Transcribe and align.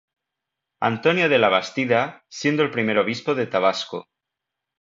Antonio 0.79 1.29
de 1.29 1.37
Labastida, 1.37 2.25
siendo 2.27 2.63
el 2.63 2.71
primer 2.71 2.97
obispo 2.97 3.35
de 3.35 3.45
Tabasco. 3.45 4.07